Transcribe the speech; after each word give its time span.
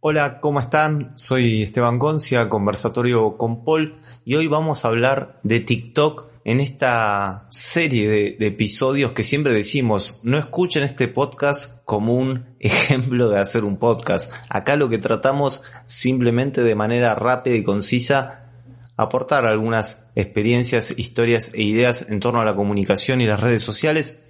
Hola, 0.00 0.40
¿cómo 0.40 0.58
están? 0.58 1.08
Soy 1.16 1.62
Esteban 1.62 1.98
Concia, 2.00 2.48
conversatorio 2.48 3.36
con 3.36 3.64
Paul, 3.64 4.00
y 4.24 4.34
hoy 4.34 4.48
vamos 4.48 4.84
a 4.84 4.88
hablar 4.88 5.38
de 5.44 5.60
TikTok 5.60 6.26
en 6.44 6.58
esta 6.58 7.46
serie 7.50 8.08
de, 8.08 8.36
de, 8.38 8.46
episodios 8.48 9.12
que 9.12 9.22
siempre 9.22 9.52
decimos, 9.52 10.18
no 10.24 10.36
escuchen 10.36 10.82
este 10.82 11.06
podcast 11.06 11.84
como 11.84 12.16
un 12.16 12.46
ejemplo 12.58 13.28
de 13.28 13.38
hacer 13.38 13.62
un 13.62 13.76
podcast. 13.76 14.32
Acá 14.50 14.74
lo 14.74 14.88
que 14.88 14.98
tratamos 14.98 15.62
simplemente 15.84 16.64
de 16.64 16.74
manera 16.74 17.14
rápida 17.14 17.54
y 17.54 17.62
concisa 17.62 18.50
aportar 18.96 19.46
algunas 19.46 20.06
experiencias, 20.16 20.92
historias 20.96 21.54
e 21.54 21.62
ideas 21.62 22.10
en 22.10 22.18
torno 22.18 22.40
a 22.40 22.44
la 22.44 22.56
comunicación 22.56 23.20
y 23.20 23.26
las 23.26 23.40
redes 23.40 23.62
sociales. 23.62 24.24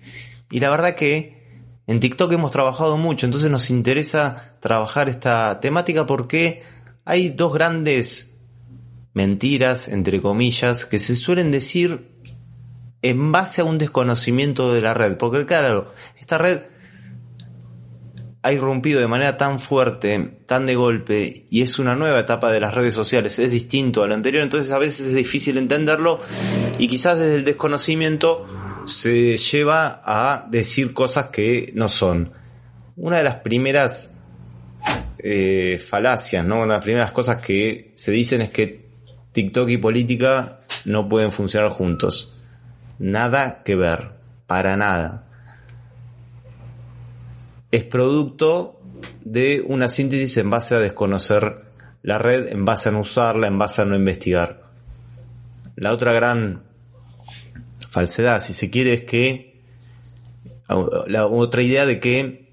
Y 0.51 0.61
la 0.61 0.69
verdad 0.69 0.95
que 0.95 1.42
en 1.87 2.01
TikTok 2.01 2.33
hemos 2.33 2.51
trabajado 2.51 2.97
mucho, 2.97 3.27
entonces 3.27 3.51
nos 3.51 3.71
interesa 3.71 4.57
trabajar 4.61 5.09
esta 5.09 5.61
temática 5.61 6.07
porque 6.07 6.63
hay 7.05 7.31
dos 7.31 7.53
grandes 7.53 8.39
mentiras, 9.15 9.89
entre 9.89 10.23
comillas, 10.23 10.87
que 10.87 10.99
se 10.99 11.15
suelen 11.17 11.51
decir 11.51 12.13
en 13.03 13.33
base 13.33 13.61
a 13.61 13.65
un 13.65 13.79
desconocimiento 13.79 14.73
de 14.73 14.81
la 14.81 14.95
red. 14.95 15.17
Porque 15.17 15.45
claro, 15.45 15.93
esta 16.19 16.39
red 16.39 16.63
ha 18.43 18.53
irrumpido 18.53 19.01
de 19.01 19.07
manera 19.07 19.37
tan 19.37 19.61
fuerte, 19.61 20.41
tan 20.47 20.67
de 20.67 20.75
golpe, 20.75 21.47
y 21.49 21.63
es 21.63 21.79
una 21.79 21.95
nueva 21.95 22.19
etapa 22.19 22.51
de 22.51 22.61
las 22.61 22.75
redes 22.75 22.93
sociales, 22.93 23.39
es 23.39 23.51
distinto 23.51 24.03
a 24.03 24.09
lo 24.09 24.15
anterior, 24.15 24.43
entonces 24.43 24.73
a 24.73 24.79
veces 24.79 25.07
es 25.07 25.15
difícil 25.15 25.59
entenderlo 25.59 26.19
y 26.77 26.89
quizás 26.89 27.21
desde 27.21 27.37
el 27.37 27.45
desconocimiento 27.45 28.47
se 28.93 29.37
lleva 29.37 30.03
a 30.05 30.47
decir 30.49 30.93
cosas 30.93 31.27
que 31.27 31.73
no 31.75 31.89
son. 31.89 32.33
Una 32.97 33.19
de 33.19 33.25
las 33.25 33.37
primeras 33.37 34.15
eh, 35.19 35.79
falacias, 35.79 36.45
¿no? 36.45 36.57
Una 36.57 36.65
de 36.65 36.79
las 36.79 36.85
primeras 36.85 37.13
cosas 37.13 37.41
que 37.41 37.93
se 37.95 38.13
dicen 38.13 38.43
es 38.43 38.51
que 38.51 38.89
TikTok 39.33 39.69
y 39.71 39.79
política 39.79 40.61
no 40.85 41.09
pueden 41.09 41.33
funcionar 41.33 41.71
juntos. 41.71 42.35
Nada 42.99 43.63
que 43.65 43.75
ver, 43.75 44.11
para 44.47 44.77
nada. 44.77 45.27
Es 47.71 47.85
producto 47.85 48.81
de 49.25 49.65
una 49.67 49.89
síntesis 49.89 50.37
en 50.37 50.51
base 50.51 50.75
a 50.75 50.79
desconocer 50.79 51.65
la 52.03 52.19
red, 52.19 52.53
en 52.53 52.65
base 52.65 52.89
a 52.89 52.93
no 52.93 53.01
usarla, 53.01 53.47
en 53.47 53.59
base 53.59 53.83
a 53.83 53.85
no 53.85 53.97
investigar. 53.97 54.65
La 55.77 55.93
otra 55.93 56.13
gran 56.13 56.63
falsedad, 57.93 58.43
si 58.43 58.55
se 58.55 58.71
quiere, 58.71 58.95
es 58.95 59.03
que 59.03 59.53
la 61.07 61.27
otra 61.27 61.63
idea 61.63 61.85
de 61.87 62.01
que 62.01 62.51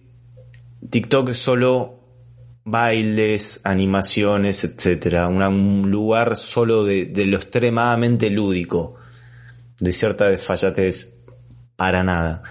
TikTok 0.89 1.29
es 1.29 1.37
solo 1.37 1.99
bailes, 2.65 3.61
animaciones, 3.63 4.63
etcétera, 4.63 5.27
un 5.27 5.89
lugar 5.89 6.35
solo 6.35 6.83
de, 6.83 7.11
lo 7.25 7.37
extremadamente 7.37 8.29
lúdico, 8.29 8.95
de 9.79 9.93
cierta 9.93 10.29
desfallatez, 10.29 11.23
para 11.75 12.03
nada. 12.03 12.43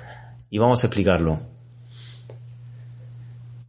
Y 0.50 0.58
vamos 0.58 0.82
a 0.82 0.86
explicarlo. 0.86 1.40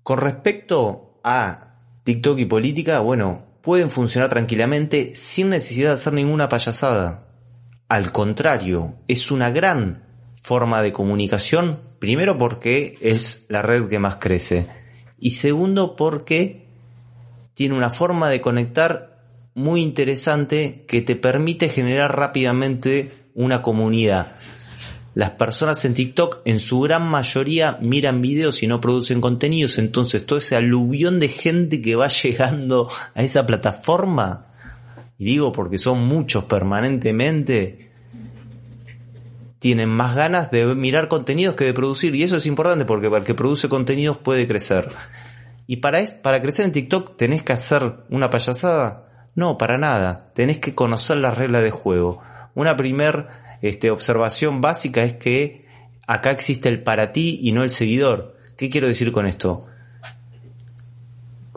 Con 0.02 0.18
respecto 0.18 1.20
a 1.24 1.76
TikTok 2.04 2.40
y 2.40 2.46
política, 2.46 3.00
bueno, 3.00 3.46
pueden 3.62 3.90
funcionar 3.90 4.30
tranquilamente 4.30 5.14
sin 5.14 5.50
necesidad 5.50 5.90
de 5.90 5.96
hacer 5.96 6.14
ninguna 6.14 6.48
payasada. 6.48 7.29
Al 7.90 8.12
contrario, 8.12 8.94
es 9.08 9.32
una 9.32 9.50
gran 9.50 10.04
forma 10.44 10.84
de 10.84 10.94
comunicación, 10.94 11.76
primero 12.00 12.38
porque 12.38 13.00
es 13.02 13.48
la 13.50 13.64
red 13.64 13.88
que 13.88 13.98
más 13.98 14.18
crece 14.18 14.68
y 15.18 15.32
segundo 15.32 15.96
porque 15.96 16.68
tiene 17.56 17.76
una 17.76 17.90
forma 17.90 18.30
de 18.30 18.42
conectar 18.42 19.24
muy 19.56 19.82
interesante 19.82 20.86
que 20.88 21.02
te 21.02 21.16
permite 21.16 21.68
generar 21.68 22.16
rápidamente 22.16 23.12
una 23.34 23.64
comunidad. 23.64 24.36
Las 25.16 25.32
personas 25.32 25.84
en 25.84 25.96
TikTok 25.96 26.42
en 26.46 26.60
su 26.60 26.82
gran 26.82 27.10
mayoría 27.10 27.80
miran 27.82 28.22
videos 28.22 28.62
y 28.62 28.68
no 28.68 28.80
producen 28.80 29.20
contenidos, 29.20 29.80
entonces 29.80 30.28
todo 30.28 30.38
ese 30.38 30.56
aluvión 30.56 31.20
de 31.20 31.28
gente 31.28 31.82
que 31.82 31.96
va 31.96 32.08
llegando 32.24 32.88
a 33.16 33.24
esa 33.24 33.48
plataforma 33.48 34.49
y 35.20 35.26
digo 35.26 35.52
porque 35.52 35.78
son 35.78 36.08
muchos 36.08 36.46
permanentemente, 36.46 37.92
tienen 39.60 39.90
más 39.90 40.16
ganas 40.16 40.50
de 40.50 40.74
mirar 40.76 41.10
contenidos 41.10 41.56
que 41.56 41.66
de 41.66 41.74
producir. 41.74 42.16
Y 42.16 42.24
eso 42.24 42.38
es 42.38 42.46
importante 42.46 42.86
porque 42.86 43.08
el 43.08 43.24
que 43.26 43.36
produce 43.36 43.68
contenidos 43.68 44.18
puede 44.18 44.48
crecer. 44.48 44.90
Y 45.68 45.78
para, 45.78 46.00
para 46.22 46.42
crecer 46.42 46.66
en 46.66 46.72
TikTok 46.72 47.18
tenés 47.18 47.44
que 47.44 47.52
hacer 47.52 47.98
una 48.10 48.30
payasada. 48.30 49.30
No, 49.36 49.58
para 49.58 49.78
nada. 49.78 50.32
Tenés 50.34 50.60
que 50.60 50.74
conocer 50.74 51.18
las 51.18 51.38
reglas 51.38 51.64
de 51.64 51.72
juego. 51.72 52.22
Una 52.56 52.78
primer 52.78 53.28
este, 53.62 53.92
observación 53.92 54.62
básica 54.62 55.04
es 55.04 55.16
que 55.16 55.66
acá 56.08 56.32
existe 56.32 56.70
el 56.70 56.82
para 56.82 57.12
ti 57.12 57.40
y 57.44 57.52
no 57.52 57.64
el 57.64 57.70
seguidor. 57.70 58.38
¿Qué 58.56 58.70
quiero 58.70 58.88
decir 58.88 59.12
con 59.12 59.28
esto? 59.28 59.66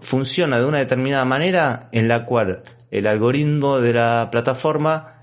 Funciona 0.00 0.58
de 0.58 0.66
una 0.66 0.78
determinada 0.78 1.24
manera 1.24 1.88
en 1.92 2.08
la 2.08 2.26
cual 2.26 2.64
el 2.92 3.06
algoritmo 3.06 3.80
de 3.80 3.94
la 3.94 4.28
plataforma 4.30 5.14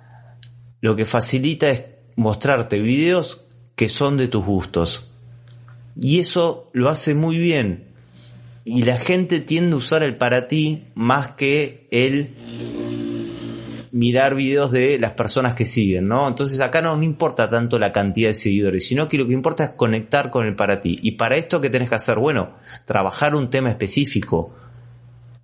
lo 0.82 0.96
que 0.96 1.06
facilita 1.06 1.70
es 1.70 1.84
mostrarte 2.16 2.80
videos 2.80 3.46
que 3.76 3.90
son 3.90 4.18
de 4.18 4.28
tus 4.28 4.44
gustos. 4.44 5.08
Y 5.96 6.20
eso 6.20 6.72
lo 6.74 6.90
hace 6.90 7.14
muy 7.14 7.38
bien. 7.38 7.86
Y 8.66 8.84
la 8.84 8.98
gente 8.98 9.40
tiende 9.40 9.76
a 9.76 9.78
usar 9.78 10.02
el 10.02 10.18
para 10.18 10.48
ti 10.48 10.86
más 10.96 11.34
que 11.34 11.88
el 11.92 12.36
mirar 13.92 14.36
videos 14.36 14.72
de 14.72 14.98
las 14.98 15.12
personas 15.12 15.54
que 15.54 15.66
siguen, 15.66 16.08
¿no? 16.08 16.28
Entonces 16.28 16.60
acá 16.62 16.82
no, 16.82 16.96
no 16.98 17.04
importa 17.04 17.50
tanto 17.50 17.78
la 17.78 17.92
cantidad 17.92 18.30
de 18.30 18.36
seguidores, 18.36 18.88
sino 18.88 19.08
que 19.08 19.18
lo 19.18 19.28
que 19.28 19.34
importa 19.34 19.64
es 19.64 19.70
conectar 19.72 20.32
con 20.32 20.46
el 20.46 20.56
para 20.56 20.82
ti. 20.82 20.98
Y 21.02 21.12
para 21.12 21.36
esto, 21.36 21.62
¿qué 21.62 21.70
tenés 21.70 21.90
que 21.90 21.96
hacer? 21.96 22.18
Bueno, 22.18 22.56
trabajar 22.86 23.36
un 23.36 23.50
tema 23.50 23.70
específico, 23.70 24.56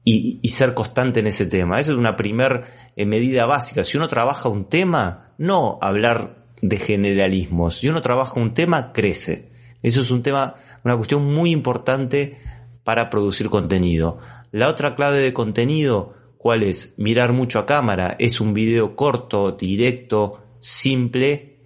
y, 0.07 0.47
ser 0.49 0.75
constante 0.75 1.19
en 1.19 1.27
ese 1.27 1.47
tema. 1.47 1.79
Esa 1.79 1.91
es 1.91 1.97
una 1.97 2.15
primer 2.15 2.65
eh, 2.95 3.05
medida 3.05 3.47
básica. 3.47 3.83
Si 3.83 3.97
uno 3.97 4.07
trabaja 4.07 4.47
un 4.47 4.69
tema, 4.69 5.33
no 5.39 5.79
hablar 5.81 6.45
de 6.61 6.77
generalismos. 6.77 7.77
Si 7.77 7.89
uno 7.89 8.01
trabaja 8.01 8.39
un 8.39 8.53
tema, 8.53 8.93
crece. 8.93 9.51
Eso 9.81 10.01
es 10.01 10.11
un 10.11 10.21
tema, 10.21 10.55
una 10.83 10.95
cuestión 10.95 11.25
muy 11.25 11.51
importante 11.51 12.37
para 12.83 13.09
producir 13.09 13.49
contenido. 13.49 14.19
La 14.51 14.69
otra 14.69 14.95
clave 14.95 15.19
de 15.19 15.33
contenido, 15.33 16.13
¿cuál 16.37 16.61
es? 16.61 16.93
Mirar 16.97 17.33
mucho 17.33 17.57
a 17.57 17.65
cámara. 17.65 18.15
Es 18.19 18.39
un 18.39 18.53
video 18.53 18.95
corto, 18.95 19.53
directo, 19.53 20.43
simple, 20.59 21.59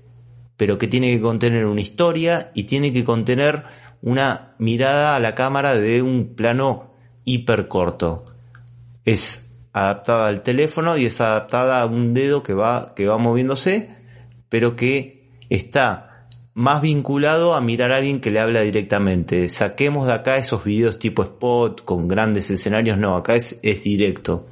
pero 0.56 0.78
que 0.78 0.88
tiene 0.88 1.12
que 1.12 1.22
contener 1.22 1.66
una 1.66 1.82
historia 1.82 2.52
y 2.56 2.64
tiene 2.64 2.94
que 2.94 3.04
contener 3.04 3.66
una 4.02 4.56
mirada 4.60 5.18
a 5.18 5.20
la 5.20 5.36
cámara 5.36 5.76
de 5.76 6.02
un 6.02 6.36
plano 6.36 6.94
hiper 7.26 7.68
corto. 7.68 8.26
Es 9.05 9.49
adaptada 9.73 10.28
al 10.28 10.41
teléfono 10.41 10.97
y 10.97 11.05
es 11.05 11.22
adaptada 11.22 11.81
a 11.81 11.85
un 11.85 12.13
dedo 12.13 12.43
que 12.43 12.53
va, 12.53 12.93
que 12.96 13.07
va 13.07 13.17
moviéndose, 13.17 13.96
pero 14.49 14.75
que 14.75 15.29
está 15.49 16.28
más 16.53 16.81
vinculado 16.81 17.53
a 17.53 17.61
mirar 17.61 17.91
a 17.91 17.97
alguien 17.97 18.19
que 18.19 18.31
le 18.31 18.40
habla 18.40 18.61
directamente. 18.61 19.47
Saquemos 19.49 20.07
de 20.07 20.13
acá 20.13 20.37
esos 20.37 20.63
videos 20.63 20.99
tipo 20.99 21.23
spot 21.23 21.85
con 21.85 22.07
grandes 22.07 22.49
escenarios, 22.51 22.97
no, 22.97 23.16
acá 23.16 23.35
es, 23.35 23.59
es 23.63 23.84
directo. 23.84 24.47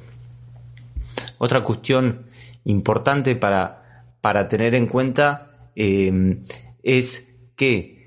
Otra 1.38 1.62
cuestión 1.62 2.26
importante 2.64 3.36
para, 3.36 4.12
para 4.20 4.48
tener 4.48 4.74
en 4.74 4.86
cuenta 4.86 5.70
eh, 5.76 6.38
es 6.82 7.26
que 7.56 8.06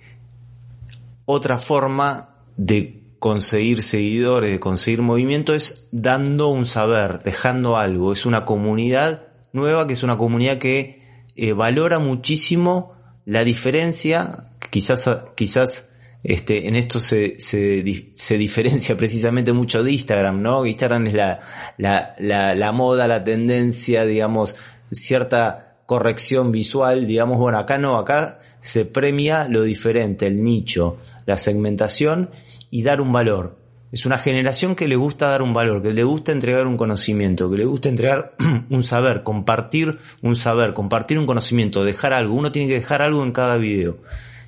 otra 1.26 1.58
forma 1.58 2.36
de 2.58 3.01
conseguir 3.22 3.84
seguidores, 3.84 4.58
conseguir 4.58 5.04
movimiento 5.04 5.54
es 5.54 5.88
dando 5.92 6.48
un 6.48 6.66
saber, 6.66 7.22
dejando 7.22 7.78
algo. 7.78 8.14
Es 8.14 8.26
una 8.26 8.46
comunidad 8.46 9.28
nueva 9.54 9.86
que 9.86 9.94
es 9.94 10.02
una 10.02 10.18
comunidad 10.18 10.58
que 10.58 11.04
eh, 11.36 11.54
valora 11.54 12.00
muchísimo 12.00 12.96
la 13.26 13.44
diferencia, 13.44 14.50
quizás, 14.72 15.08
quizás 15.36 15.90
este, 16.24 16.68
en 16.68 16.76
esto 16.76 17.00
se, 17.00 17.40
se, 17.40 17.84
se, 18.16 18.38
diferencia 18.40 18.98
precisamente 18.98 19.54
mucho 19.54 19.84
de 19.84 19.92
Instagram, 19.92 20.42
¿no? 20.42 20.66
Instagram 20.66 21.06
es 21.06 21.14
la, 21.14 21.42
la, 21.78 22.16
la, 22.18 22.56
la 22.56 22.72
moda, 22.72 23.08
la 23.08 23.24
tendencia, 23.24 24.04
digamos, 24.04 24.56
cierta 24.90 25.78
corrección 25.86 26.52
visual, 26.52 27.06
digamos, 27.06 27.38
bueno, 27.38 27.60
acá 27.60 27.78
no, 27.78 28.00
acá 28.00 28.40
se 28.60 28.86
premia 28.86 29.48
lo 29.48 29.62
diferente, 29.62 30.26
el 30.26 30.44
nicho, 30.44 30.98
la 31.28 31.38
segmentación 31.38 32.32
y 32.72 32.82
dar 32.82 33.02
un 33.02 33.12
valor. 33.12 33.60
Es 33.92 34.06
una 34.06 34.18
generación 34.18 34.76
que 34.76 34.88
le 34.88 34.96
gusta 34.96 35.28
dar 35.28 35.42
un 35.42 35.54
valor, 35.54 35.84
que 35.84 35.92
le 35.92 36.06
gusta 36.06 36.32
entregar 36.32 36.66
un 36.66 36.78
conocimiento, 36.78 37.52
que 37.52 37.58
le 37.58 37.66
gusta 37.66 37.90
entregar 37.90 38.36
un 38.70 38.84
saber, 38.84 39.22
compartir 39.22 40.00
un 40.22 40.38
saber, 40.38 40.74
compartir 40.74 41.20
un 41.20 41.26
conocimiento, 41.26 41.84
dejar 41.84 42.14
algo. 42.14 42.34
Uno 42.34 42.54
tiene 42.54 42.70
que 42.70 42.76
dejar 42.76 43.02
algo 43.02 43.22
en 43.22 43.34
cada 43.34 43.58
video. 43.58 44.00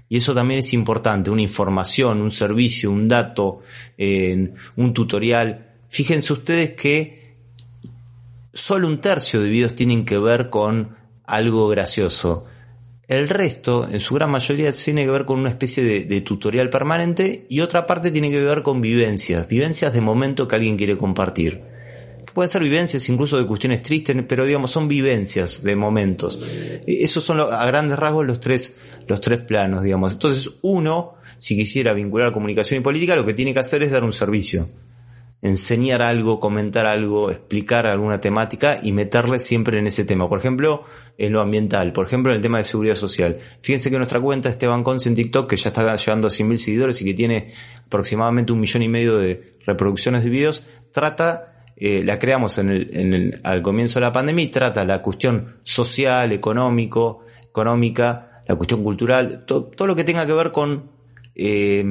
Y 0.07 0.17
eso 0.17 0.33
también 0.33 0.61
es 0.61 0.73
importante, 0.73 1.29
una 1.29 1.41
información, 1.41 2.21
un 2.21 2.31
servicio, 2.31 2.91
un 2.91 3.07
dato, 3.07 3.61
un 3.97 4.93
tutorial. 4.93 5.71
Fíjense 5.89 6.33
ustedes 6.33 6.71
que 6.73 7.35
solo 8.53 8.87
un 8.87 9.01
tercio 9.01 9.41
de 9.41 9.49
videos 9.49 9.75
tienen 9.75 10.05
que 10.05 10.17
ver 10.17 10.49
con 10.49 10.95
algo 11.25 11.67
gracioso. 11.67 12.45
El 13.07 13.27
resto, 13.27 13.87
en 13.89 13.99
su 13.99 14.15
gran 14.15 14.31
mayoría, 14.31 14.71
tiene 14.71 15.03
que 15.03 15.11
ver 15.11 15.25
con 15.25 15.39
una 15.39 15.49
especie 15.49 15.83
de, 15.83 16.21
tutorial 16.21 16.69
permanente 16.69 17.45
y 17.49 17.59
otra 17.59 17.85
parte 17.85 18.11
tiene 18.11 18.31
que 18.31 18.41
ver 18.41 18.63
con 18.63 18.79
vivencias, 18.79 19.47
vivencias 19.47 19.93
de 19.93 19.99
momento 19.99 20.47
que 20.47 20.55
alguien 20.55 20.77
quiere 20.77 20.97
compartir. 20.97 21.61
Pueden 22.33 22.49
ser 22.49 22.63
vivencias 22.63 23.07
incluso 23.09 23.37
de 23.37 23.45
cuestiones 23.45 23.81
tristes, 23.83 24.15
pero 24.27 24.45
digamos 24.45 24.71
son 24.71 24.87
vivencias 24.87 25.61
de 25.63 25.75
momentos. 25.75 26.39
E, 26.41 27.03
esos 27.03 27.23
son 27.23 27.41
a 27.41 27.65
grandes 27.65 27.99
rasgos 27.99 28.25
los 28.25 28.39
tres, 28.39 28.73
los 29.07 29.21
tres 29.21 29.41
planos, 29.41 29.83
digamos. 29.83 30.13
Entonces 30.13 30.49
uno, 30.61 31.15
si 31.37 31.55
quisiera 31.55 31.93
vincular 31.93 32.31
comunicación 32.31 32.79
y 32.79 32.83
política, 32.83 33.15
lo 33.15 33.25
que 33.25 33.33
tiene 33.33 33.53
que 33.53 33.59
hacer 33.59 33.83
es 33.83 33.91
dar 33.91 34.03
un 34.03 34.13
servicio 34.13 34.67
enseñar 35.43 36.01
algo, 36.01 36.39
comentar 36.39 36.85
algo, 36.85 37.29
explicar 37.29 37.85
alguna 37.85 38.21
temática 38.21 38.79
y 38.81 38.93
meterle 38.93 39.39
siempre 39.39 39.77
en 39.77 39.87
ese 39.87 40.05
tema. 40.05 40.29
Por 40.29 40.39
ejemplo, 40.39 40.85
en 41.17 41.33
lo 41.33 41.41
ambiental, 41.41 41.91
por 41.91 42.07
ejemplo, 42.07 42.31
en 42.31 42.37
el 42.37 42.41
tema 42.41 42.59
de 42.59 42.63
seguridad 42.63 42.95
social. 42.95 43.37
Fíjense 43.59 43.91
que 43.91 43.97
nuestra 43.97 44.21
cuenta 44.21 44.47
Esteban 44.47 44.83
Conce 44.83 45.09
en 45.09 45.15
TikTok, 45.15 45.49
que 45.49 45.57
ya 45.57 45.67
está 45.67 45.95
llegando 45.97 46.27
a 46.27 46.29
100.000 46.29 46.55
seguidores 46.55 47.01
y 47.01 47.05
que 47.05 47.13
tiene 47.13 47.51
aproximadamente 47.85 48.53
un 48.53 48.61
millón 48.61 48.83
y 48.83 48.87
medio 48.87 49.17
de 49.17 49.57
reproducciones 49.65 50.23
de 50.23 50.29
videos, 50.29 50.65
trata, 50.93 51.65
eh, 51.75 52.03
la 52.05 52.17
creamos 52.19 52.57
en 52.57 52.69
el, 52.69 52.95
en 52.95 53.13
el, 53.13 53.41
al 53.43 53.61
comienzo 53.61 53.99
de 53.99 54.05
la 54.05 54.13
pandemia 54.13 54.45
y 54.45 54.47
trata 54.47 54.85
la 54.85 55.01
cuestión 55.01 55.57
social, 55.63 56.31
económico, 56.31 57.25
económica, 57.45 58.41
la 58.47 58.55
cuestión 58.55 58.81
cultural, 58.81 59.43
todo 59.45 59.87
lo 59.87 59.93
que 59.93 60.05
tenga 60.05 60.25
que 60.25 60.33
ver 60.33 60.51
con 60.51 60.89
eh, 61.35 61.83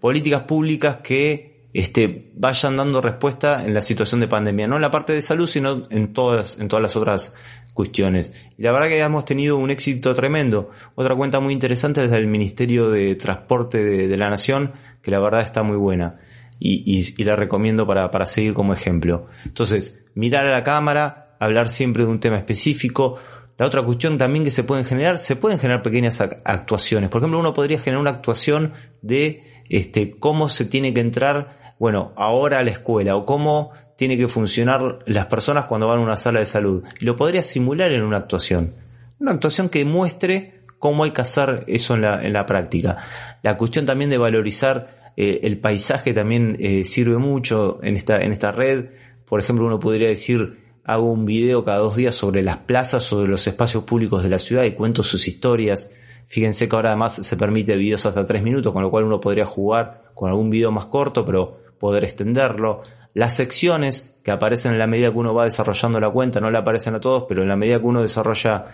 políticas 0.00 0.42
públicas 0.42 0.96
que 0.96 1.47
este, 1.72 2.30
vayan 2.34 2.76
dando 2.76 3.00
respuesta 3.00 3.64
en 3.64 3.74
la 3.74 3.82
situación 3.82 4.20
de 4.20 4.28
pandemia, 4.28 4.66
no 4.66 4.76
en 4.76 4.82
la 4.82 4.90
parte 4.90 5.12
de 5.12 5.22
salud, 5.22 5.46
sino 5.46 5.84
en 5.90 6.12
todas, 6.12 6.56
en 6.58 6.68
todas 6.68 6.82
las 6.82 6.96
otras 6.96 7.34
cuestiones. 7.74 8.32
Y 8.56 8.62
la 8.62 8.72
verdad 8.72 8.88
que 8.88 8.98
hemos 8.98 9.24
tenido 9.24 9.56
un 9.56 9.70
éxito 9.70 10.14
tremendo. 10.14 10.70
Otra 10.94 11.14
cuenta 11.14 11.40
muy 11.40 11.52
interesante 11.52 12.04
es 12.04 12.10
del 12.10 12.26
Ministerio 12.26 12.90
de 12.90 13.14
Transporte 13.14 13.84
de, 13.84 14.16
la 14.16 14.30
Nación, 14.30 14.72
que 15.02 15.10
la 15.10 15.20
verdad 15.20 15.42
está 15.42 15.62
muy 15.62 15.76
buena. 15.76 16.16
Y, 16.58 16.82
y, 17.16 17.22
la 17.24 17.36
recomiendo 17.36 17.86
para, 17.86 18.10
para 18.10 18.26
seguir 18.26 18.52
como 18.52 18.72
ejemplo. 18.72 19.28
Entonces, 19.44 20.00
mirar 20.14 20.46
a 20.46 20.50
la 20.50 20.64
cámara, 20.64 21.36
hablar 21.38 21.68
siempre 21.68 22.04
de 22.04 22.10
un 22.10 22.18
tema 22.18 22.36
específico, 22.36 23.18
la 23.58 23.66
otra 23.66 23.82
cuestión 23.82 24.18
también 24.18 24.44
que 24.44 24.52
se 24.52 24.62
pueden 24.62 24.84
generar, 24.84 25.18
se 25.18 25.34
pueden 25.36 25.58
generar 25.58 25.82
pequeñas 25.82 26.20
actuaciones. 26.20 27.10
Por 27.10 27.20
ejemplo, 27.20 27.40
uno 27.40 27.52
podría 27.52 27.80
generar 27.80 28.00
una 28.00 28.10
actuación 28.10 28.72
de 29.02 29.42
este, 29.68 30.16
cómo 30.18 30.48
se 30.48 30.64
tiene 30.64 30.94
que 30.94 31.00
entrar, 31.00 31.74
bueno, 31.78 32.12
ahora 32.16 32.60
a 32.60 32.62
la 32.62 32.70
escuela 32.70 33.16
o 33.16 33.26
cómo 33.26 33.72
tiene 33.96 34.16
que 34.16 34.28
funcionar 34.28 35.00
las 35.06 35.26
personas 35.26 35.64
cuando 35.64 35.88
van 35.88 35.98
a 35.98 36.02
una 36.02 36.16
sala 36.16 36.38
de 36.38 36.46
salud. 36.46 36.84
Lo 37.00 37.16
podría 37.16 37.42
simular 37.42 37.90
en 37.90 38.02
una 38.02 38.18
actuación. 38.18 38.74
Una 39.18 39.32
actuación 39.32 39.68
que 39.68 39.84
muestre 39.84 40.62
cómo 40.78 41.02
hay 41.02 41.10
que 41.10 41.22
hacer 41.22 41.64
eso 41.66 41.96
en 41.96 42.02
la, 42.02 42.24
en 42.24 42.32
la 42.32 42.46
práctica. 42.46 42.98
La 43.42 43.56
cuestión 43.56 43.84
también 43.86 44.08
de 44.08 44.18
valorizar 44.18 45.12
eh, 45.16 45.40
el 45.42 45.58
paisaje 45.58 46.14
también 46.14 46.56
eh, 46.60 46.84
sirve 46.84 47.18
mucho 47.18 47.80
en 47.82 47.96
esta, 47.96 48.20
en 48.20 48.30
esta 48.30 48.52
red. 48.52 48.90
Por 49.24 49.40
ejemplo, 49.40 49.66
uno 49.66 49.80
podría 49.80 50.06
decir, 50.06 50.67
hago 50.88 51.12
un 51.12 51.26
video 51.26 51.64
cada 51.64 51.78
dos 51.78 51.96
días 51.96 52.14
sobre 52.14 52.42
las 52.42 52.56
plazas, 52.56 53.02
sobre 53.02 53.28
los 53.28 53.46
espacios 53.46 53.84
públicos 53.84 54.22
de 54.22 54.30
la 54.30 54.38
ciudad 54.38 54.64
y 54.64 54.72
cuento 54.72 55.02
sus 55.02 55.28
historias. 55.28 55.92
Fíjense 56.26 56.66
que 56.66 56.74
ahora 56.74 56.88
además 56.88 57.14
se 57.16 57.36
permite 57.36 57.76
videos 57.76 58.06
hasta 58.06 58.24
tres 58.24 58.42
minutos, 58.42 58.72
con 58.72 58.82
lo 58.82 58.90
cual 58.90 59.04
uno 59.04 59.20
podría 59.20 59.44
jugar 59.44 60.04
con 60.14 60.30
algún 60.30 60.48
video 60.48 60.72
más 60.72 60.86
corto, 60.86 61.26
pero 61.26 61.58
poder 61.78 62.04
extenderlo. 62.04 62.80
Las 63.12 63.36
secciones 63.36 64.16
que 64.22 64.30
aparecen 64.30 64.72
en 64.72 64.78
la 64.78 64.86
medida 64.86 65.12
que 65.12 65.18
uno 65.18 65.34
va 65.34 65.44
desarrollando 65.44 66.00
la 66.00 66.08
cuenta, 66.08 66.40
no 66.40 66.50
le 66.50 66.56
aparecen 66.56 66.94
a 66.94 67.00
todos, 67.00 67.26
pero 67.28 67.42
en 67.42 67.48
la 67.48 67.56
medida 67.56 67.80
que 67.80 67.86
uno 67.86 68.00
desarrolla 68.00 68.64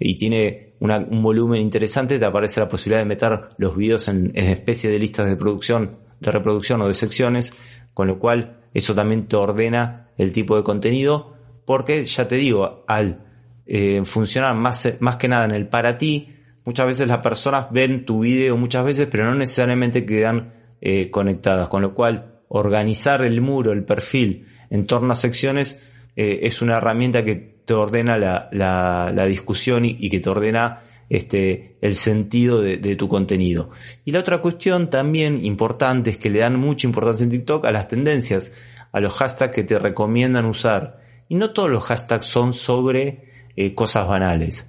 y 0.00 0.16
tiene 0.16 0.74
un 0.80 1.22
volumen 1.22 1.62
interesante, 1.62 2.18
te 2.18 2.24
aparece 2.24 2.58
la 2.58 2.68
posibilidad 2.68 2.98
de 3.00 3.06
meter 3.06 3.42
los 3.58 3.76
videos 3.76 4.08
en, 4.08 4.32
en 4.34 4.46
especie 4.48 4.90
de 4.90 4.98
listas 4.98 5.30
de 5.30 5.36
producción, 5.36 5.88
de 6.18 6.32
reproducción 6.32 6.82
o 6.82 6.88
de 6.88 6.94
secciones, 6.94 7.52
con 7.94 8.08
lo 8.08 8.18
cual 8.18 8.58
eso 8.74 8.92
también 8.92 9.28
te 9.28 9.36
ordena 9.36 10.08
el 10.18 10.32
tipo 10.32 10.56
de 10.56 10.64
contenido 10.64 11.38
porque 11.64 12.04
ya 12.04 12.26
te 12.26 12.36
digo, 12.36 12.84
al 12.86 13.24
eh, 13.66 14.02
funcionar 14.04 14.54
más, 14.54 14.96
más 15.00 15.16
que 15.16 15.28
nada 15.28 15.44
en 15.44 15.52
el 15.52 15.68
para 15.68 15.96
ti, 15.96 16.34
muchas 16.64 16.86
veces 16.86 17.08
las 17.08 17.18
personas 17.18 17.66
ven 17.70 18.04
tu 18.04 18.20
video 18.20 18.56
muchas 18.56 18.84
veces, 18.84 19.08
pero 19.10 19.24
no 19.24 19.34
necesariamente 19.34 20.04
quedan 20.04 20.54
eh, 20.80 21.10
conectadas, 21.10 21.68
con 21.68 21.82
lo 21.82 21.94
cual 21.94 22.40
organizar 22.48 23.24
el 23.24 23.40
muro, 23.40 23.72
el 23.72 23.84
perfil 23.84 24.46
en 24.70 24.86
torno 24.86 25.12
a 25.12 25.16
secciones 25.16 25.80
eh, 26.16 26.40
es 26.42 26.62
una 26.62 26.78
herramienta 26.78 27.24
que 27.24 27.60
te 27.64 27.74
ordena 27.74 28.18
la, 28.18 28.48
la, 28.50 29.26
discusión 29.26 29.84
y, 29.84 30.10
que 30.10 30.18
te 30.18 30.28
ordena 30.28 30.82
este, 31.08 31.76
el 31.80 31.94
sentido 31.94 32.60
de, 32.60 32.78
de, 32.78 32.96
tu 32.96 33.08
contenido. 33.08 33.70
Y 34.04 34.10
la 34.10 34.20
otra 34.20 34.38
cuestión 34.38 34.90
también 34.90 35.44
importante 35.44 36.10
es 36.10 36.16
que 36.16 36.30
le 36.30 36.40
dan 36.40 36.58
mucha 36.58 36.86
importancia 36.86 37.24
en 37.24 37.30
TikTok 37.30 37.64
a 37.64 37.70
las 37.70 37.86
tendencias, 37.86 38.54
a 38.90 39.00
los 39.00 39.14
hashtags 39.14 39.54
que 39.54 39.62
te 39.62 39.78
recomiendan 39.78 40.46
usar. 40.46 40.99
Y 41.30 41.36
no 41.36 41.52
todos 41.52 41.70
los 41.70 41.84
hashtags 41.84 42.26
son 42.26 42.52
sobre 42.52 43.52
eh, 43.54 43.72
cosas 43.72 44.08
banales. 44.08 44.68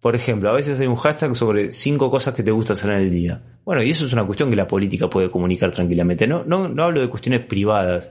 Por 0.00 0.16
ejemplo, 0.16 0.48
a 0.48 0.54
veces 0.54 0.80
hay 0.80 0.86
un 0.86 0.96
hashtag 0.96 1.36
sobre 1.36 1.70
cinco 1.70 2.10
cosas 2.10 2.32
que 2.32 2.42
te 2.42 2.50
gusta 2.50 2.72
hacer 2.72 2.92
en 2.92 3.00
el 3.02 3.10
día. 3.10 3.42
Bueno, 3.62 3.82
y 3.82 3.90
eso 3.90 4.06
es 4.06 4.12
una 4.14 4.24
cuestión 4.24 4.48
que 4.48 4.56
la 4.56 4.66
política 4.66 5.10
puede 5.10 5.30
comunicar 5.30 5.70
tranquilamente. 5.70 6.26
No, 6.26 6.44
no, 6.44 6.66
no 6.66 6.82
hablo 6.82 7.02
de 7.02 7.10
cuestiones 7.10 7.40
privadas. 7.40 8.10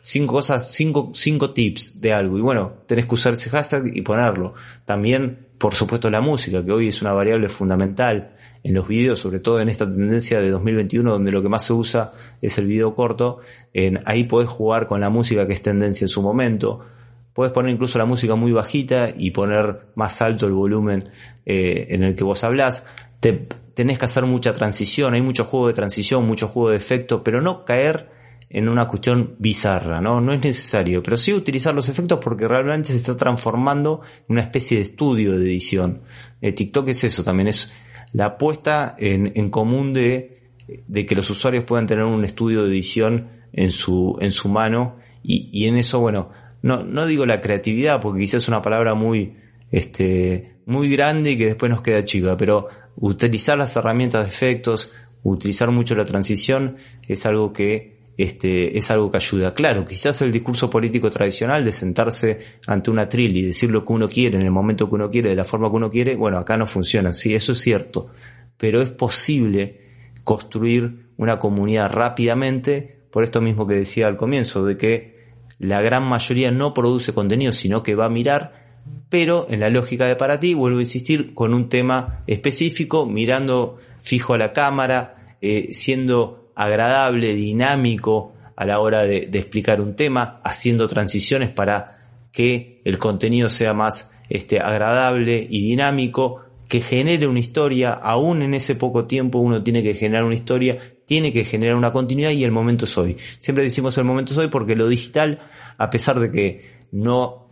Cinco 0.00 0.34
cosas, 0.34 0.72
cinco, 0.72 1.12
cinco 1.14 1.52
tips 1.52 2.00
de 2.00 2.12
algo. 2.12 2.36
Y 2.36 2.40
bueno, 2.40 2.78
tenés 2.84 3.06
que 3.06 3.14
usar 3.14 3.34
ese 3.34 3.48
hashtag 3.48 3.96
y 3.96 4.02
ponerlo. 4.02 4.54
También, 4.84 5.46
por 5.56 5.72
supuesto, 5.72 6.10
la 6.10 6.20
música, 6.20 6.64
que 6.64 6.72
hoy 6.72 6.88
es 6.88 7.00
una 7.00 7.12
variable 7.12 7.48
fundamental 7.48 8.34
en 8.64 8.74
los 8.74 8.88
videos, 8.88 9.20
sobre 9.20 9.38
todo 9.38 9.60
en 9.60 9.68
esta 9.68 9.84
tendencia 9.84 10.40
de 10.40 10.50
2021, 10.50 11.12
donde 11.12 11.30
lo 11.30 11.42
que 11.42 11.48
más 11.48 11.64
se 11.64 11.74
usa 11.74 12.12
es 12.42 12.58
el 12.58 12.66
video 12.66 12.96
corto. 12.96 13.38
En, 13.72 14.02
ahí 14.04 14.24
podés 14.24 14.48
jugar 14.48 14.88
con 14.88 15.00
la 15.00 15.10
música 15.10 15.46
que 15.46 15.52
es 15.52 15.62
tendencia 15.62 16.06
en 16.06 16.08
su 16.08 16.22
momento 16.22 16.95
Puedes 17.36 17.52
poner 17.52 17.70
incluso 17.70 17.98
la 17.98 18.06
música 18.06 18.34
muy 18.34 18.50
bajita 18.50 19.12
y 19.14 19.30
poner 19.30 19.88
más 19.94 20.22
alto 20.22 20.46
el 20.46 20.52
volumen 20.52 21.10
eh, 21.44 21.88
en 21.90 22.02
el 22.02 22.16
que 22.16 22.24
vos 22.24 22.42
hablás. 22.42 22.86
Te, 23.20 23.46
tenés 23.74 23.98
que 23.98 24.06
hacer 24.06 24.24
mucha 24.24 24.54
transición, 24.54 25.12
hay 25.12 25.20
mucho 25.20 25.44
juego 25.44 25.68
de 25.68 25.74
transición, 25.74 26.26
mucho 26.26 26.48
juego 26.48 26.70
de 26.70 26.78
efecto, 26.78 27.22
pero 27.22 27.42
no 27.42 27.66
caer 27.66 28.08
en 28.48 28.70
una 28.70 28.88
cuestión 28.88 29.34
bizarra, 29.38 30.00
¿no? 30.00 30.22
No 30.22 30.32
es 30.32 30.40
necesario, 30.42 31.02
pero 31.02 31.18
sí 31.18 31.34
utilizar 31.34 31.74
los 31.74 31.90
efectos 31.90 32.20
porque 32.22 32.48
realmente 32.48 32.88
se 32.88 32.96
está 32.96 33.14
transformando 33.14 34.00
en 34.20 34.32
una 34.32 34.40
especie 34.40 34.78
de 34.78 34.84
estudio 34.84 35.38
de 35.38 35.44
edición. 35.44 36.00
El 36.40 36.54
TikTok 36.54 36.88
es 36.88 37.04
eso 37.04 37.22
también, 37.22 37.48
es 37.48 37.74
la 38.14 38.24
apuesta 38.24 38.96
en, 38.98 39.32
en 39.34 39.50
común 39.50 39.92
de, 39.92 40.40
de, 40.86 41.04
que 41.04 41.14
los 41.14 41.28
usuarios 41.28 41.64
puedan 41.64 41.86
tener 41.86 42.04
un 42.04 42.24
estudio 42.24 42.62
de 42.62 42.70
edición 42.70 43.28
en 43.52 43.72
su, 43.72 44.16
en 44.22 44.32
su 44.32 44.48
mano 44.48 44.96
y, 45.22 45.50
y 45.52 45.66
en 45.66 45.76
eso, 45.76 46.00
bueno, 46.00 46.30
no, 46.62 46.82
no 46.84 47.06
digo 47.06 47.26
la 47.26 47.40
creatividad, 47.40 48.00
porque 48.00 48.20
quizás 48.20 48.42
es 48.42 48.48
una 48.48 48.62
palabra 48.62 48.94
muy, 48.94 49.36
este, 49.70 50.56
muy 50.66 50.88
grande 50.90 51.32
y 51.32 51.38
que 51.38 51.46
después 51.46 51.70
nos 51.70 51.82
queda 51.82 52.04
chica, 52.04 52.36
pero 52.36 52.68
utilizar 52.96 53.56
las 53.58 53.76
herramientas 53.76 54.24
de 54.24 54.28
efectos, 54.28 54.92
utilizar 55.22 55.70
mucho 55.70 55.94
la 55.94 56.04
transición, 56.04 56.76
es 57.06 57.26
algo 57.26 57.52
que, 57.52 57.96
este, 58.16 58.76
es 58.76 58.90
algo 58.90 59.10
que 59.10 59.18
ayuda. 59.18 59.52
Claro, 59.52 59.84
quizás 59.84 60.22
el 60.22 60.32
discurso 60.32 60.70
político 60.70 61.10
tradicional 61.10 61.64
de 61.64 61.72
sentarse 61.72 62.40
ante 62.66 62.90
una 62.90 63.08
tril 63.08 63.36
y 63.36 63.42
decir 63.42 63.70
lo 63.70 63.84
que 63.84 63.92
uno 63.92 64.08
quiere 64.08 64.36
en 64.36 64.42
el 64.42 64.50
momento 64.50 64.88
que 64.88 64.94
uno 64.94 65.10
quiere, 65.10 65.30
de 65.30 65.36
la 65.36 65.44
forma 65.44 65.68
que 65.68 65.76
uno 65.76 65.90
quiere, 65.90 66.16
bueno, 66.16 66.38
acá 66.38 66.56
no 66.56 66.66
funciona, 66.66 67.12
sí, 67.12 67.34
eso 67.34 67.52
es 67.52 67.60
cierto, 67.60 68.10
pero 68.56 68.80
es 68.80 68.90
posible 68.90 69.80
construir 70.24 71.10
una 71.18 71.38
comunidad 71.38 71.90
rápidamente, 71.90 73.00
por 73.10 73.24
esto 73.24 73.40
mismo 73.40 73.66
que 73.66 73.74
decía 73.74 74.06
al 74.06 74.16
comienzo, 74.16 74.64
de 74.64 74.76
que 74.76 75.15
la 75.58 75.80
gran 75.80 76.04
mayoría 76.04 76.50
no 76.50 76.74
produce 76.74 77.14
contenido, 77.14 77.52
sino 77.52 77.82
que 77.82 77.94
va 77.94 78.06
a 78.06 78.10
mirar, 78.10 78.66
pero 79.08 79.46
en 79.50 79.60
la 79.60 79.70
lógica 79.70 80.06
de 80.06 80.16
para 80.16 80.38
ti, 80.38 80.54
vuelvo 80.54 80.78
a 80.78 80.82
insistir, 80.82 81.34
con 81.34 81.54
un 81.54 81.68
tema 81.68 82.20
específico, 82.26 83.06
mirando 83.06 83.78
fijo 83.98 84.34
a 84.34 84.38
la 84.38 84.52
cámara, 84.52 85.36
eh, 85.40 85.68
siendo 85.70 86.50
agradable, 86.54 87.34
dinámico 87.34 88.32
a 88.56 88.64
la 88.64 88.80
hora 88.80 89.02
de, 89.02 89.26
de, 89.26 89.38
explicar 89.38 89.80
un 89.80 89.96
tema, 89.96 90.40
haciendo 90.42 90.88
transiciones 90.88 91.50
para 91.50 91.98
que 92.32 92.80
el 92.84 92.98
contenido 92.98 93.48
sea 93.48 93.74
más 93.74 94.10
este, 94.28 94.60
agradable 94.60 95.46
y 95.48 95.62
dinámico, 95.62 96.42
que 96.68 96.80
genere 96.80 97.28
una 97.28 97.38
historia, 97.38 97.92
aún 97.92 98.42
en 98.42 98.54
ese 98.54 98.74
poco 98.74 99.04
tiempo 99.04 99.38
uno 99.38 99.62
tiene 99.62 99.82
que 99.82 99.94
generar 99.94 100.24
una 100.24 100.34
historia, 100.34 100.78
tiene 101.06 101.32
que 101.32 101.44
generar 101.44 101.76
una 101.76 101.92
continuidad 101.92 102.30
y 102.30 102.44
el 102.44 102.50
momento 102.50 102.84
es 102.84 102.98
hoy. 102.98 103.16
Siempre 103.38 103.64
decimos 103.64 103.96
el 103.96 104.04
momento 104.04 104.32
es 104.32 104.38
hoy 104.38 104.48
porque 104.48 104.76
lo 104.76 104.88
digital, 104.88 105.40
a 105.78 105.88
pesar 105.88 106.20
de 106.20 106.30
que 106.30 106.76
no, 106.90 107.48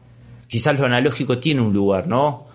quizás 0.49 0.79
lo 0.79 0.85
analógico 0.85 1.39
tiene 1.39 1.61
un 1.61 1.73
lugar, 1.73 2.09
¿no? 2.09 2.49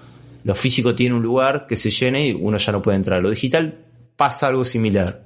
Lo 0.44 0.56
físico 0.56 0.96
tiene 0.96 1.16
un 1.16 1.24
lugar 1.24 1.66
que 1.68 1.76
se 1.76 1.90
llene 1.90 2.28
y 2.28 2.34
uno 2.34 2.58
ya 2.58 2.72
no 2.72 2.82
puede 2.82 2.98
entrar. 2.98 3.22
Lo 3.22 3.30
digital 3.30 3.86
pasa 4.16 4.48
algo 4.48 4.66
similar. 4.66 5.26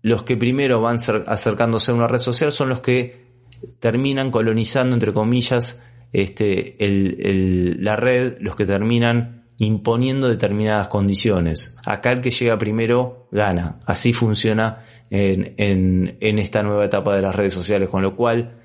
Los 0.00 0.22
que 0.22 0.36
primero 0.36 0.80
van 0.80 0.96
acercándose 1.26 1.90
a 1.90 1.94
una 1.94 2.08
red 2.08 2.18
social 2.18 2.52
son 2.52 2.70
los 2.70 2.80
que 2.80 3.22
terminan 3.78 4.30
colonizando, 4.30 4.94
entre 4.94 5.12
comillas, 5.12 5.82
este, 6.12 6.76
la 7.78 7.96
red, 7.96 8.36
los 8.40 8.56
que 8.56 8.66
terminan 8.66 9.41
imponiendo 9.66 10.28
determinadas 10.28 10.88
condiciones. 10.88 11.76
Acá 11.84 12.12
el 12.12 12.20
que 12.20 12.30
llega 12.30 12.58
primero 12.58 13.28
gana. 13.30 13.80
Así 13.86 14.12
funciona 14.12 14.84
en, 15.10 15.54
en, 15.56 16.16
en 16.20 16.38
esta 16.38 16.62
nueva 16.62 16.84
etapa 16.84 17.14
de 17.14 17.22
las 17.22 17.34
redes 17.34 17.54
sociales, 17.54 17.88
con 17.88 18.02
lo 18.02 18.16
cual, 18.16 18.56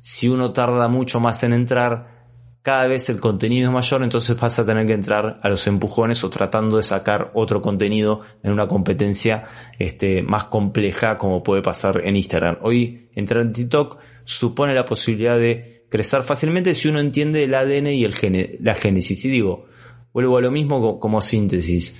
si 0.00 0.28
uno 0.28 0.52
tarda 0.52 0.88
mucho 0.88 1.18
más 1.18 1.42
en 1.44 1.54
entrar, 1.54 2.18
cada 2.62 2.86
vez 2.86 3.08
el 3.08 3.20
contenido 3.20 3.68
es 3.68 3.72
mayor, 3.72 4.02
entonces 4.02 4.38
vas 4.38 4.58
a 4.58 4.66
tener 4.66 4.86
que 4.86 4.92
entrar 4.92 5.40
a 5.42 5.48
los 5.48 5.66
empujones 5.66 6.22
o 6.22 6.28
tratando 6.28 6.76
de 6.76 6.82
sacar 6.82 7.30
otro 7.32 7.62
contenido 7.62 8.20
en 8.42 8.52
una 8.52 8.68
competencia 8.68 9.46
este, 9.78 10.22
más 10.22 10.44
compleja 10.44 11.16
como 11.16 11.42
puede 11.42 11.62
pasar 11.62 12.02
en 12.04 12.16
Instagram. 12.16 12.58
Hoy 12.60 13.08
entrar 13.14 13.42
en 13.42 13.54
TikTok 13.54 13.98
supone 14.24 14.74
la 14.74 14.84
posibilidad 14.84 15.38
de 15.38 15.86
crecer 15.88 16.22
fácilmente 16.22 16.74
si 16.74 16.88
uno 16.88 17.00
entiende 17.00 17.44
el 17.44 17.54
ADN 17.54 17.86
y 17.86 18.04
el 18.04 18.58
la 18.60 18.74
génesis. 18.74 19.24
Y 19.24 19.30
digo, 19.30 19.68
vuelvo 20.12 20.38
a 20.38 20.40
lo 20.40 20.50
mismo 20.50 20.98
como 20.98 21.20
síntesis. 21.20 21.96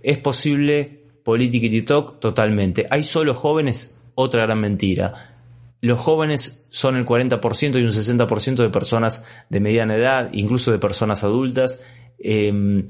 ¿Es 0.00 0.18
posible 0.18 1.04
política 1.24 1.66
y 1.66 1.70
TikTok? 1.70 2.20
Totalmente. 2.20 2.86
¿Hay 2.90 3.02
solo 3.02 3.34
jóvenes? 3.34 3.96
Otra 4.14 4.42
gran 4.42 4.60
mentira. 4.60 5.34
Los 5.80 5.98
jóvenes 5.98 6.66
son 6.70 6.96
el 6.96 7.04
40% 7.04 7.80
y 7.80 7.84
un 7.84 7.90
60% 7.90 8.56
de 8.56 8.70
personas 8.70 9.24
de 9.50 9.60
mediana 9.60 9.96
edad, 9.96 10.30
incluso 10.32 10.72
de 10.72 10.78
personas 10.78 11.24
adultas. 11.24 11.80
Em, 12.18 12.88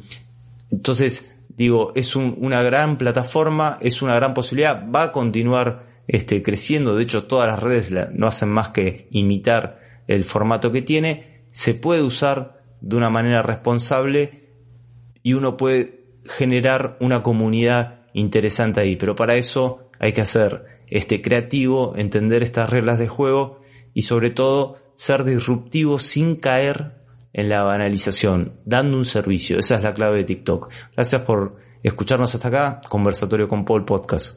entonces, 0.71 1.35
digo, 1.49 1.93
es 1.95 2.15
una 2.15 2.63
gran 2.63 2.99
plataforma, 2.99 3.79
es 3.81 4.03
una 4.03 4.15
gran 4.15 4.35
posibilidad, 4.35 4.89
va 4.91 5.05
a 5.05 5.13
continuar 5.13 5.87
este, 6.07 6.43
creciendo. 6.43 6.95
De 6.95 7.03
hecho, 7.03 7.25
todas 7.25 7.49
las 7.49 7.59
redes 7.59 7.93
no 8.13 8.27
hacen 8.27 8.51
más 8.51 8.69
que 8.69 9.09
imitar 9.11 9.81
el 10.07 10.25
formato 10.25 10.71
que 10.71 10.83
tiene. 10.83 11.45
Se 11.51 11.75
puede 11.75 12.03
usar 12.03 12.63
de 12.81 12.97
una 12.97 13.11
manera 13.11 13.43
responsable 13.43 14.44
y 15.25 15.33
uno 15.33 15.57
puede 15.57 16.05
generar 16.25 16.97
una 17.01 17.25
comunidad 17.25 18.03
interesante 18.13 18.79
ahí. 18.79 18.95
Pero 18.95 19.17
para 19.17 19.35
eso 19.35 19.91
hay 19.99 20.13
que 20.13 20.25
ser 20.27 20.83
este, 20.91 21.21
creativo, 21.21 21.95
entender 21.97 22.45
estas 22.45 22.71
reglas 22.71 23.01
de 23.01 23.09
juego 23.09 23.61
y 23.95 24.03
sobre 24.03 24.31
todo 24.31 24.77
ser 24.95 25.25
disruptivo 25.25 25.99
sin 25.99 26.37
caer 26.37 26.93
en 27.33 27.49
la 27.49 27.63
banalización, 27.63 28.61
dando 28.65 28.97
un 28.97 29.05
servicio. 29.05 29.59
Esa 29.59 29.77
es 29.77 29.83
la 29.83 29.95
clave 29.95 30.19
de 30.19 30.25
TikTok. 30.25 30.71
Gracias 30.95 31.23
por 31.23 31.57
escucharnos 31.83 32.35
hasta 32.35 32.49
acá. 32.49 32.81
Conversatorio 32.89 33.49
con 33.49 33.65
Paul 33.65 33.85
Podcast. 33.85 34.37